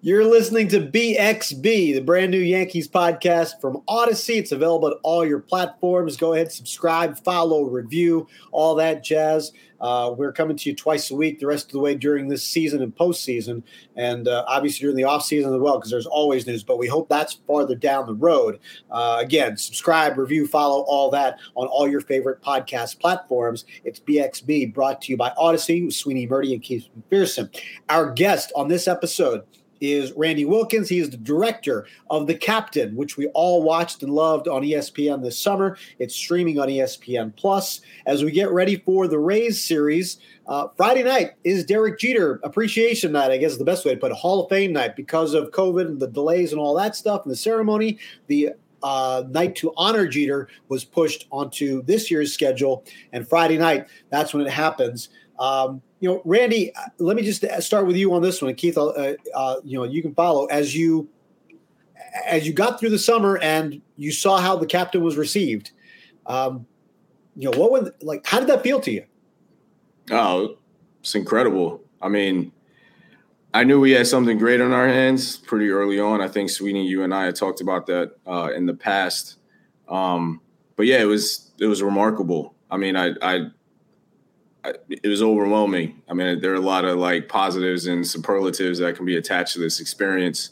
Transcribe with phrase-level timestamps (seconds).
[0.00, 4.36] You're listening to BXB, the brand new Yankees podcast from Audacy.
[4.36, 6.16] It's available at all your platforms.
[6.16, 9.52] Go ahead, subscribe, follow, review, all that jazz.
[9.82, 12.44] Uh, we're coming to you twice a week the rest of the way during this
[12.44, 13.62] season and postseason,
[13.96, 17.08] and uh, obviously during the offseason as well, because there's always news, but we hope
[17.08, 18.60] that's farther down the road.
[18.92, 23.64] Uh, again, subscribe, review, follow, all that on all your favorite podcast platforms.
[23.84, 27.52] It's BXB brought to you by Audacy, with Sweeny Murti and Keith McPherson.
[27.88, 29.42] Our guest on this episode
[29.82, 30.88] is Randy Wilkins.
[30.88, 35.22] He is the director of The Captain, which we all watched and loved on ESPN
[35.22, 35.76] this summer.
[35.98, 37.80] It's streaming on ESPN Plus.
[38.06, 43.10] As we get ready for the Rays series, uh, Friday night is Derek Jeter Appreciation
[43.10, 45.34] Night, I guess is the best way to put it, Hall of Fame night because
[45.34, 47.98] of COVID and the delays and all that stuff and the ceremony.
[48.28, 48.50] The
[48.82, 54.34] uh, night to honor Jeter was pushed onto this year's schedule, and Friday night, that's
[54.34, 55.08] when it happens.
[55.42, 58.54] Um, you know, Randy, uh, let me just uh, start with you on this one.
[58.54, 61.08] Keith, uh, uh, you know, you can follow as you
[62.26, 65.72] as you got through the summer and you saw how the captain was received.
[66.26, 66.64] Um,
[67.34, 68.24] you know, what would like?
[68.24, 69.04] How did that feel to you?
[70.12, 70.58] Oh,
[71.00, 71.82] it's incredible.
[72.00, 72.52] I mean,
[73.52, 76.20] I knew we had something great on our hands pretty early on.
[76.20, 79.38] I think Sweeny, you and I had talked about that uh, in the past.
[79.88, 80.40] Um,
[80.76, 82.54] but yeah, it was it was remarkable.
[82.70, 83.46] I mean, I, I
[84.64, 86.02] it was overwhelming.
[86.08, 89.54] I mean, there are a lot of like positives and superlatives that can be attached
[89.54, 90.50] to this experience.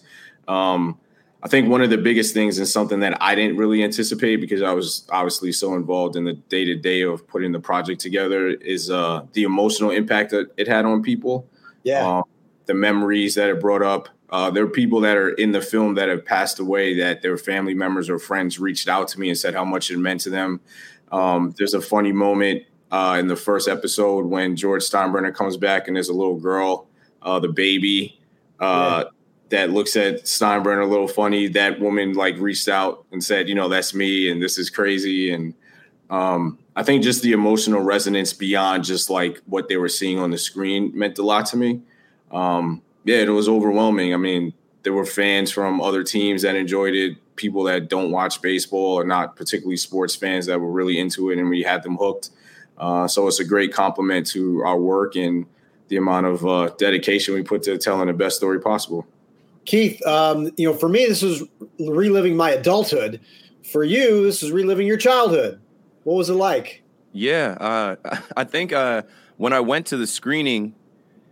[0.48, 0.98] Um,
[1.42, 4.62] I think one of the biggest things and something that I didn't really anticipate because
[4.62, 8.48] I was obviously so involved in the day to day of putting the project together
[8.48, 11.48] is uh, the emotional impact that it had on people.
[11.82, 12.06] Yeah.
[12.06, 12.24] Um,
[12.66, 14.08] the memories that it brought up.
[14.28, 17.36] Uh, there are people that are in the film that have passed away that their
[17.36, 20.30] family members or friends reached out to me and said how much it meant to
[20.30, 20.60] them.
[21.10, 25.86] Um, there's a funny moment uh, in the first episode when George Steinbrenner comes back
[25.86, 26.86] and there's a little girl,
[27.22, 28.18] uh, the baby,
[28.58, 29.10] uh, yeah.
[29.50, 31.48] that looks at Steinbrenner a little funny.
[31.48, 35.32] That woman like reached out and said, you know, that's me and this is crazy.
[35.32, 35.54] And
[36.10, 40.30] um, I think just the emotional resonance beyond just like what they were seeing on
[40.30, 41.80] the screen meant a lot to me.
[42.32, 44.12] Um, yeah, it was overwhelming.
[44.12, 44.52] I mean,
[44.82, 49.04] there were fans from other teams that enjoyed it, people that don't watch baseball or
[49.04, 52.30] not particularly sports fans that were really into it, and we had them hooked.
[52.80, 55.46] Uh, so it's a great compliment to our work and
[55.88, 59.06] the amount of uh, dedication we put to telling the best story possible.
[59.66, 61.42] Keith, um, you know, for me, this is
[61.78, 63.20] reliving my adulthood.
[63.70, 65.60] For you, this is reliving your childhood.
[66.04, 66.82] What was it like?
[67.12, 67.96] Yeah, uh,
[68.36, 69.02] I think uh,
[69.36, 70.74] when I went to the screening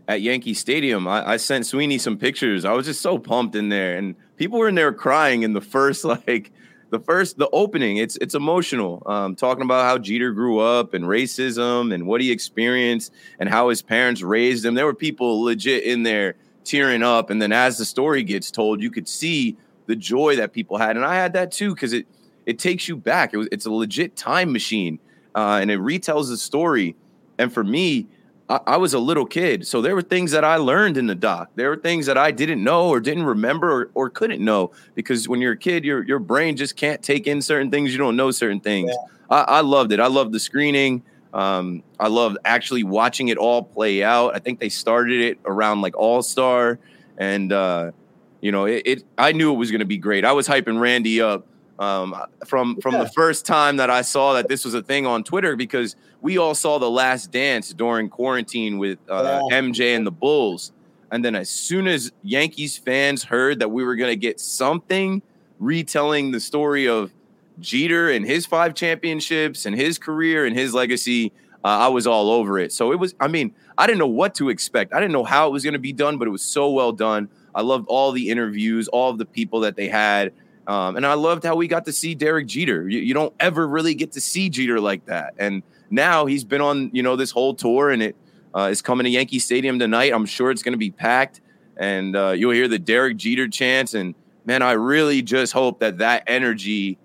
[0.06, 2.64] at Yankee Stadium, I, I, sent Sweeny some pictures.
[2.64, 5.60] I was just so pumped in there, and people were in there crying in the
[5.60, 6.52] first like
[6.90, 11.04] the first the opening it's it's emotional um, talking about how jeter grew up and
[11.04, 14.74] racism and what he experienced and how his parents raised him.
[14.74, 17.30] There were people legit in there tearing up.
[17.30, 19.56] And then as the story gets told you could see
[19.86, 20.96] the joy that people had.
[20.96, 22.06] And i had that too because it
[22.46, 23.34] it takes you back.
[23.34, 24.98] It was, it's a legit time machine
[25.34, 26.96] uh, and it retells the story.
[27.38, 28.06] And for me
[28.48, 31.14] I, I, was a little kid, so there were things that I learned in the
[31.14, 31.50] doc.
[31.54, 35.28] There were things that I didn't know or didn't remember or, or couldn't know because
[35.28, 37.92] when you're a kid, your your brain just can't take in certain things.
[37.92, 38.90] You don't know certain things.
[38.90, 39.36] Yeah.
[39.36, 40.00] I, I, loved it.
[40.00, 41.02] I loved the screening.
[41.34, 44.34] Um, I loved actually watching it all play out.
[44.34, 46.78] I think they started it around like All Star,
[47.18, 47.92] and uh,
[48.40, 49.02] you know, it, it.
[49.18, 50.24] I knew it was going to be great.
[50.24, 51.46] I was hyping Randy up
[51.78, 52.14] um,
[52.46, 53.04] from from yeah.
[53.04, 56.38] the first time that I saw that this was a thing on Twitter because we
[56.38, 59.60] all saw the Last Dance during quarantine with uh, yeah.
[59.60, 60.72] MJ and the Bulls,
[61.10, 65.22] and then as soon as Yankees fans heard that we were going to get something
[65.58, 67.12] retelling the story of
[67.60, 71.32] Jeter and his five championships and his career and his legacy,
[71.64, 72.72] uh, I was all over it.
[72.72, 73.14] So it was.
[73.20, 74.92] I mean, I didn't know what to expect.
[74.92, 76.92] I didn't know how it was going to be done, but it was so well
[76.92, 77.28] done.
[77.54, 80.32] I loved all the interviews, all of the people that they had.
[80.68, 82.86] Um, and I loved how we got to see Derek Jeter.
[82.86, 85.32] You, you, don't ever really get to see Jeter like that.
[85.38, 88.16] And now he's been on, you know, this whole tour, and it
[88.54, 90.12] uh, is coming to Yankee Stadium tonight.
[90.12, 91.40] I'm sure it's going to be packed,
[91.78, 93.94] and uh, you'll hear the Derek Jeter chants.
[93.94, 96.98] And man, I really just hope that that energy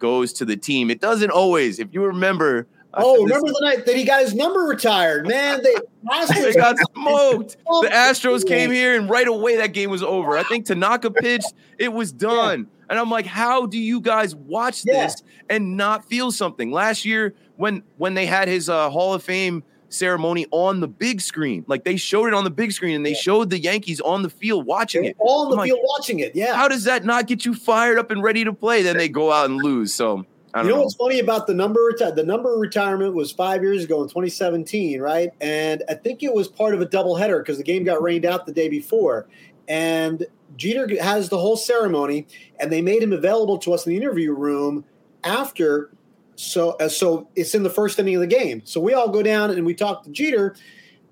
[0.00, 0.90] goes to the team.
[0.90, 1.78] It doesn't always.
[1.78, 5.62] If you remember, Oh, remember the night that he got his number retired, man?
[5.62, 5.74] They,
[6.40, 7.56] they got smoked.
[7.64, 10.36] The Astros came here, and right away that game was over.
[10.36, 12.68] I think Tanaka pitched; it was done.
[12.88, 15.04] And I'm like, how do you guys watch yeah.
[15.04, 16.70] this and not feel something?
[16.70, 21.20] Last year, when when they had his uh, Hall of Fame ceremony on the big
[21.20, 23.20] screen, like they showed it on the big screen, and they yeah.
[23.20, 25.16] showed the Yankees on the field watching it.
[25.18, 26.34] All on the I'm field like, watching it.
[26.34, 26.54] Yeah.
[26.54, 28.82] How does that not get you fired up and ready to play?
[28.82, 29.94] Then they go out and lose.
[29.94, 30.26] So
[30.62, 33.82] you know, know, what's funny about the number reti- the number retirement was five years
[33.82, 35.30] ago in 2017, right?
[35.40, 38.46] And I think it was part of a doubleheader because the game got rained out
[38.46, 39.26] the day before.
[39.68, 40.26] And
[40.56, 42.26] Jeter has the whole ceremony,
[42.60, 44.84] and they made him available to us in the interview room
[45.22, 45.90] after.
[46.36, 48.62] So, uh, so it's in the first inning of the game.
[48.64, 50.56] So we all go down and we talk to Jeter,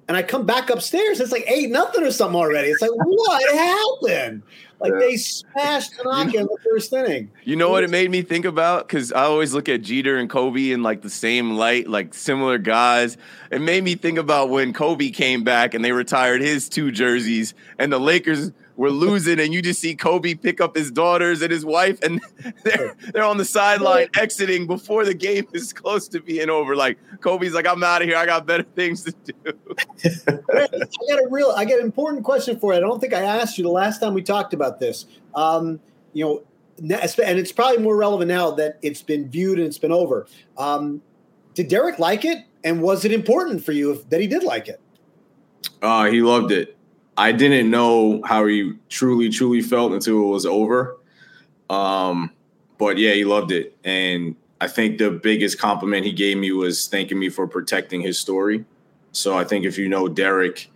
[0.09, 1.21] and I come back upstairs.
[1.21, 2.69] It's like eight nothing or something already.
[2.69, 4.43] It's like what happened?
[4.83, 4.99] Like yeah.
[4.99, 7.31] they smashed Tanaka in the first inning.
[7.45, 8.89] You know what it made me think about?
[8.89, 12.59] Because I always look at Jeter and Kobe in like the same light, like similar
[12.59, 13.17] guys.
[13.53, 17.55] It made me think about when Kobe came back and they retired his two jerseys,
[17.79, 18.51] and the Lakers
[18.83, 22.21] we're losing, and you just see Kobe pick up his daughters and his wife, and
[22.65, 26.75] they're they're on the sideline exiting before the game is close to being over.
[26.75, 28.17] Like Kobe's like, I'm out of here.
[28.17, 29.35] I got better things to do.
[30.05, 30.69] I
[31.09, 32.79] got a real, I got an important question for you.
[32.79, 35.07] I don't think I asked you the last time we talked about this.
[35.37, 35.79] Um,
[36.13, 36.43] you know,
[36.79, 40.27] and it's probably more relevant now that it's been viewed and it's been over.
[40.59, 41.03] Um,
[41.55, 44.67] did Derek like it, and was it important for you if, that he did like
[44.67, 44.81] it?
[45.81, 46.77] Uh, he loved it.
[47.17, 50.97] I didn't know how he truly, truly felt until it was over.
[51.69, 52.33] Um,
[52.79, 53.77] but yeah, he loved it.
[53.85, 58.19] And I think the biggest compliment he gave me was thanking me for protecting his
[58.19, 58.65] story.
[59.13, 60.71] So I think if you know Derek,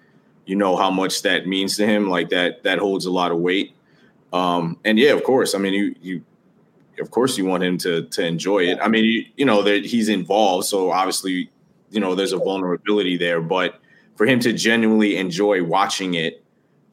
[0.44, 2.08] you know how much that means to him.
[2.08, 3.74] Like that, that holds a lot of weight.
[4.32, 5.54] Um, and yeah, of course.
[5.54, 6.22] I mean, you, you,
[7.00, 8.78] of course, you want him to to enjoy it.
[8.80, 11.50] I mean, you, you know that he's involved, so obviously,
[11.90, 13.40] you know, there's a vulnerability there.
[13.40, 13.80] But
[14.16, 16.42] for him to genuinely enjoy watching it,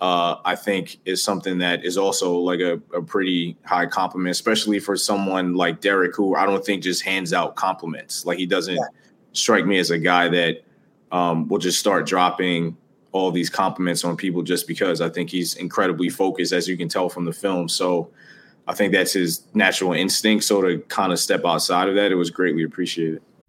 [0.02, 4.80] uh, I think is something that is also like a, a, pretty high compliment, especially
[4.80, 8.26] for someone like Derek, who I don't think just hands out compliments.
[8.26, 8.84] Like he doesn't yeah.
[9.32, 10.64] strike me as a guy that
[11.14, 12.76] um, will just start dropping
[13.14, 15.00] all these compliments on people just because.
[15.00, 17.70] I think he's incredibly focused, as you can tell from the film.
[17.70, 18.12] So
[18.68, 20.44] I think that's his natural instinct.
[20.44, 23.22] So to kind of step outside of that, it was greatly appreciated.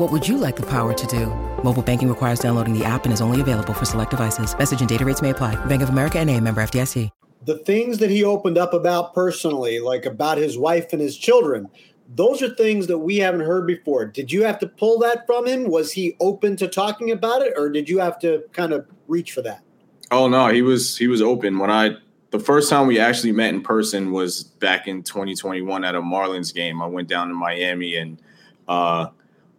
[0.00, 1.26] What would you like the power to do?
[1.62, 4.56] Mobile banking requires downloading the app and is only available for select devices.
[4.58, 5.62] Message and data rates may apply.
[5.66, 7.10] Bank of America and a member FDIC
[7.42, 11.68] the things that he opened up about personally, like about his wife and his children,
[12.14, 14.04] those are things that we haven't heard before.
[14.04, 15.70] Did you have to pull that from him?
[15.70, 19.32] Was he open to talking about it, or did you have to kind of reach
[19.32, 19.62] for that?
[20.10, 21.58] Oh no, he was he was open.
[21.58, 21.96] When I
[22.30, 26.54] the first time we actually met in person was back in 2021 at a Marlins
[26.54, 26.82] game.
[26.82, 28.20] I went down to Miami and
[28.68, 29.06] uh,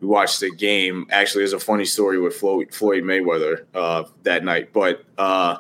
[0.02, 1.06] we watched the game.
[1.12, 5.06] Actually, there's a funny story with Floyd, Floyd Mayweather uh, that night, but.
[5.18, 5.58] Uh,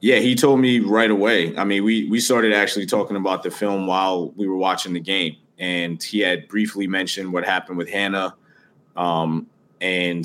[0.00, 1.56] yeah, he told me right away.
[1.56, 5.00] I mean, we we started actually talking about the film while we were watching the
[5.00, 8.36] game, and he had briefly mentioned what happened with Hannah,
[8.96, 9.48] um,
[9.80, 10.24] and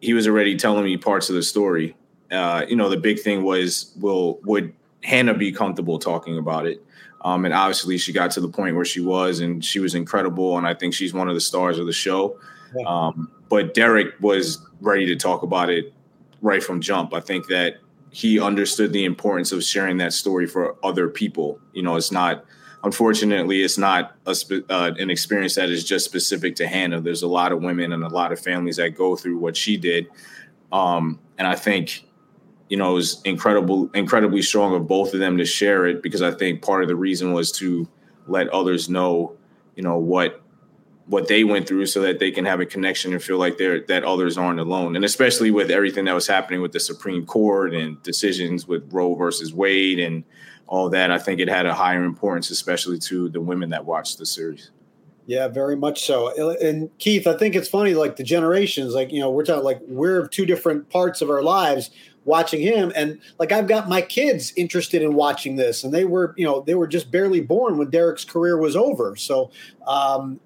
[0.00, 1.96] he was already telling me parts of the story.
[2.30, 6.82] Uh, you know, the big thing was, will would Hannah be comfortable talking about it?
[7.22, 10.58] Um, and obviously, she got to the point where she was, and she was incredible.
[10.58, 12.38] And I think she's one of the stars of the show.
[12.84, 15.94] Um, but Derek was ready to talk about it
[16.42, 17.14] right from jump.
[17.14, 17.76] I think that
[18.10, 21.60] he understood the importance of sharing that story for other people.
[21.72, 22.44] You know, it's not,
[22.82, 24.34] unfortunately, it's not a,
[24.70, 27.00] uh, an experience that is just specific to Hannah.
[27.00, 29.76] There's a lot of women and a lot of families that go through what she
[29.76, 30.08] did.
[30.72, 32.04] Um, and I think,
[32.68, 36.22] you know, it was incredible, incredibly strong of both of them to share it because
[36.22, 37.86] I think part of the reason was to
[38.26, 39.36] let others know,
[39.76, 40.42] you know, what
[41.06, 43.80] what they went through so that they can have a connection and feel like they're
[43.82, 44.96] that others aren't alone.
[44.96, 49.14] And especially with everything that was happening with the supreme court and decisions with roe
[49.14, 50.24] versus wade and
[50.68, 54.18] all that i think it had a higher importance especially to the women that watched
[54.18, 54.70] the series.
[55.26, 56.56] Yeah very much so.
[56.60, 59.80] And keith i think it's funny like the generations like you know we're talking like
[59.86, 61.90] we're of two different parts of our lives
[62.26, 62.92] watching him.
[62.94, 66.60] And like I've got my kids interested in watching this, and they were, you know,
[66.60, 69.16] they were just barely born when Derek's career was over.
[69.16, 69.50] So
[69.86, 70.38] um,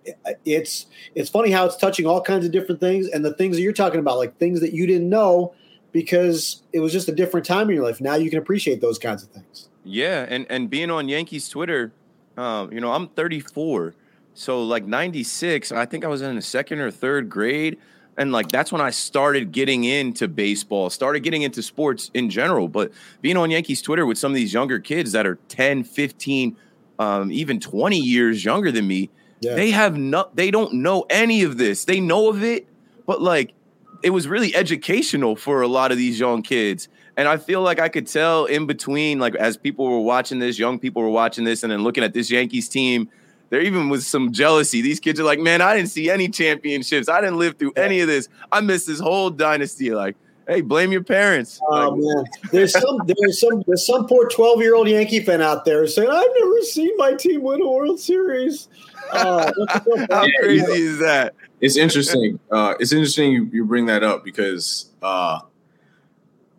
[0.45, 3.63] it's it's funny how it's touching all kinds of different things, and the things that
[3.63, 5.55] you're talking about, like things that you didn't know
[5.93, 8.01] because it was just a different time in your life.
[8.01, 9.69] Now you can appreciate those kinds of things.
[9.83, 11.93] Yeah, and and being on Yankees Twitter,
[12.37, 13.95] um, you know, I'm 34,
[14.35, 17.79] so like 96, I think I was in the second or third grade
[18.21, 22.69] and like that's when I started getting into baseball, started getting into sports in general.
[22.69, 26.55] But being on Yankees Twitter with some of these younger kids that are 10, 15,
[26.99, 29.09] um, even 20 years younger than me,
[29.41, 29.55] yeah.
[29.55, 31.87] they have no, they don't know any of this.
[31.87, 32.69] They know of it,
[33.07, 33.55] but like
[34.03, 36.89] it was really educational for a lot of these young kids.
[37.17, 40.59] And I feel like I could tell in between, like as people were watching this,
[40.59, 43.09] young people were watching this, and then looking at this Yankees team
[43.51, 44.81] there even was some jealousy.
[44.81, 47.09] These kids are like, man, I didn't see any championships.
[47.09, 48.29] I didn't live through any of this.
[48.51, 49.91] I missed this whole dynasty.
[49.91, 50.17] Like,
[50.47, 51.61] hey, blame your parents.
[51.69, 55.43] Oh like, man, there's some there's some there's some poor 12 year old Yankee fan
[55.43, 58.69] out there saying, I've never seen my team win a World Series.
[59.13, 59.51] Uh,
[60.11, 61.35] How crazy is that?
[61.61, 62.39] It's interesting.
[62.51, 65.41] Uh, it's interesting you, you bring that up because uh,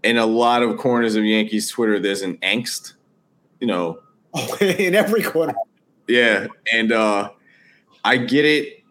[0.03, 2.93] in a lot of corners of Yankees Twitter, there's an angst.
[3.62, 4.00] You know,
[4.62, 5.53] in every corner.
[6.08, 7.31] Yeah, and uh,
[8.03, 8.81] I get it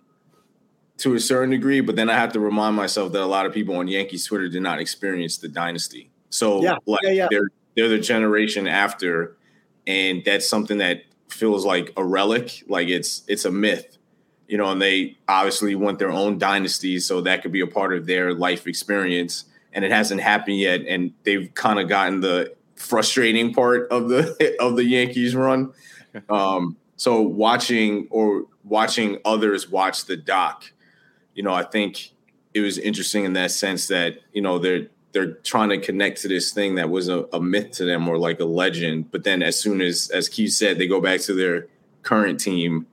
[0.99, 3.55] to a certain degree, but then I have to remind myself that a lot of
[3.55, 6.11] people on Yankees Twitter did not experience the dynasty.
[6.29, 7.29] So yeah, like yeah, yeah.
[7.31, 9.37] they're they're the generation after,
[9.87, 13.99] and that's something that feels like a relic, like it's it's a myth,
[14.47, 14.71] you know.
[14.71, 18.35] And they obviously want their own dynasty, so that could be a part of their
[18.35, 19.45] life experience.
[19.73, 24.57] And it hasn't happened yet, and they've kind of gotten the frustrating part of the
[24.61, 25.73] of the Yankees run.
[26.29, 30.71] Um, so watching or watching others watch the doc,
[31.35, 32.11] you know, I think
[32.53, 36.29] it was interesting in that sense that you know they're they're trying to connect to
[36.29, 39.43] this thing that was a, a myth to them or like a legend, but then
[39.43, 41.69] as soon as as Keith said, they go back to their
[42.03, 42.87] current team,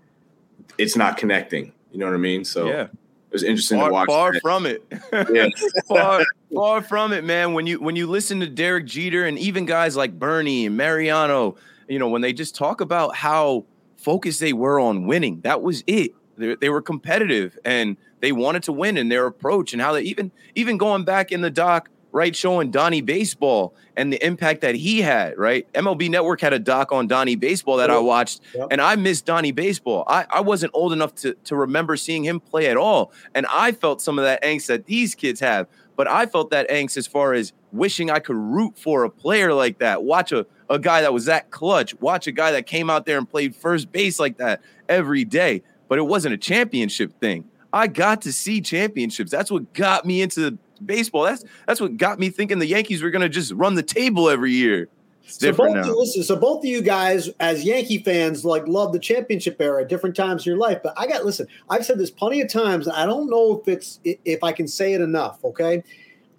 [0.77, 1.73] it's not connecting.
[1.91, 2.45] You know what I mean?
[2.45, 2.83] So yeah.
[2.83, 4.07] It was interesting far, to watch.
[4.07, 4.41] Far that.
[4.41, 4.85] from it.
[5.33, 5.49] Yeah.
[5.89, 6.23] far,
[6.55, 7.51] far from it, man.
[7.51, 11.57] When you when you listen to Derek Jeter and even guys like Bernie and Mariano,
[11.89, 13.65] you know, when they just talk about how
[13.97, 15.41] focused they were on winning.
[15.41, 16.13] That was it.
[16.37, 20.01] They, they were competitive and they wanted to win in their approach and how they
[20.01, 24.75] even even going back in the doc, right, showing Donnie Baseball and the impact that
[24.75, 25.71] he had, right?
[25.73, 28.67] MLB Network had a doc on Donnie Baseball that I watched, yep.
[28.71, 30.03] and I missed Donnie Baseball.
[30.07, 33.11] I, I wasn't old enough to, to remember seeing him play at all.
[33.33, 35.67] And I felt some of that angst that these kids have.
[35.95, 39.51] But I felt that angst as far as wishing I could root for a player
[39.51, 42.89] like that, watch a a guy that was that clutch, watch a guy that came
[42.89, 45.63] out there and played first base like that every day.
[45.87, 47.45] But it wasn't a championship thing.
[47.71, 49.31] I got to see championships.
[49.31, 51.23] That's what got me into baseball.
[51.23, 54.29] That's that's what got me thinking the Yankees were going to just run the table
[54.29, 54.89] every year.
[55.23, 58.93] It's so both you, listen, so both of you guys, as Yankee fans, like love
[58.93, 60.79] the championship era at different times in your life.
[60.81, 61.47] But I got listen.
[61.69, 62.87] I've said this plenty of times.
[62.87, 65.43] and I don't know if it's if I can say it enough.
[65.43, 65.83] Okay,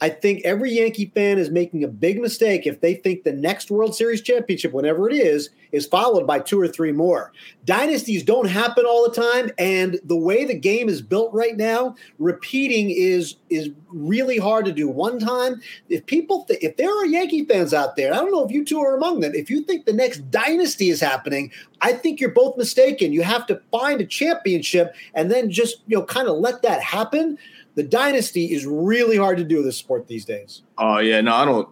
[0.00, 3.71] I think every Yankee fan is making a big mistake if they think the next
[3.71, 7.33] World Series championship, whenever it is, is followed by two or three more.
[7.64, 11.97] Dynasties don't happen all the time, and the way the game is built right now,
[12.19, 14.88] repeating is is really hard to do.
[14.88, 18.45] One time, if people, th- if there are Yankee fans out there, I don't know
[18.45, 19.35] if you two are among them.
[19.35, 21.50] If you think the next dynasty is happening,
[21.81, 23.12] I think you're both mistaken.
[23.12, 26.83] You have to find a championship and then just you know kind of let that
[26.83, 27.38] happen
[27.79, 30.63] the dynasty is really hard to do this sport these days.
[30.79, 31.69] Oh uh, yeah, no, I don't.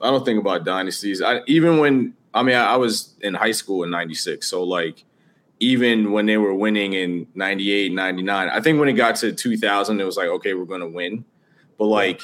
[0.00, 1.20] I don't think about dynasties.
[1.20, 5.04] I, even when I mean, I, I was in high school in '96, so like
[5.58, 10.00] even when they were winning in 98 99 i think when it got to 2000
[10.00, 11.22] it was like okay we're going to win
[11.76, 12.22] but like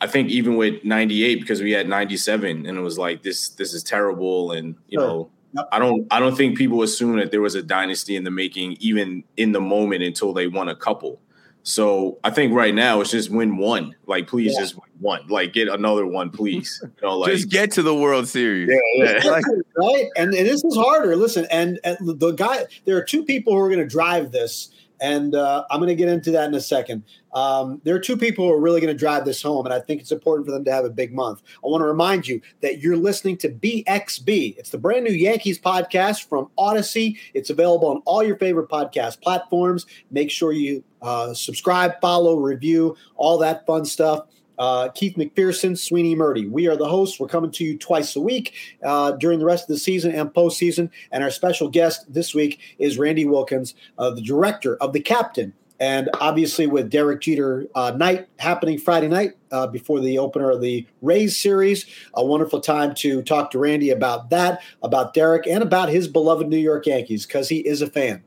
[0.00, 3.72] i think even with 98 because we had 97 and it was like this this
[3.72, 5.68] is terrible and you know yep.
[5.70, 8.76] i don't i don't think people assume that there was a dynasty in the making
[8.80, 11.20] even in the moment until they won a couple
[11.62, 13.94] so I think right now it's just win one.
[14.06, 14.60] Like, please yeah.
[14.60, 15.26] just win one.
[15.28, 16.82] Like, get another one, please.
[17.02, 18.68] You know, like just get to the World Series.
[18.70, 19.28] Yeah, yeah.
[19.76, 20.06] right.
[20.16, 21.16] And, and this is harder.
[21.16, 24.70] Listen, and, and the guy, there are two people who are going to drive this,
[25.00, 27.04] and uh, I'm going to get into that in a second.
[27.32, 29.80] Um, there are two people who are really going to drive this home, and I
[29.80, 31.42] think it's important for them to have a big month.
[31.64, 34.58] I want to remind you that you're listening to BXB.
[34.58, 37.18] It's the brand new Yankees podcast from Audacy.
[37.34, 39.86] It's available on all your favorite podcast platforms.
[40.10, 44.26] Make sure you uh, subscribe, follow, review, all that fun stuff.
[44.60, 46.48] Uh, Keith McPherson, Sweeny Murti.
[46.48, 47.18] We are the hosts.
[47.18, 50.28] We're coming to you twice a week uh, during the rest of the season and
[50.28, 50.90] postseason.
[51.10, 55.54] And our special guest this week is Randy Wilkins, uh, the director of The Captain
[55.80, 60.60] And obviously, with Derek Jeter uh, night happening Friday night uh, before the opener of
[60.60, 65.62] the Rays series, a wonderful time to talk to Randy about that, about Derek, and
[65.62, 68.22] about his beloved New York Yankees because he is a fan.